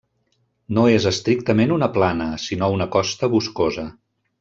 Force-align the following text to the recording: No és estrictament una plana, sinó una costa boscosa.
No 0.77 0.85
és 0.93 1.05
estrictament 1.11 1.75
una 1.77 1.91
plana, 2.01 2.29
sinó 2.49 2.73
una 2.79 2.91
costa 3.01 3.35
boscosa. 3.39 3.89